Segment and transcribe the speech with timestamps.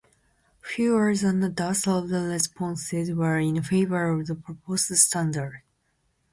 [0.61, 5.61] Fewer than a dozen of the responses were in favor of the proposed standard.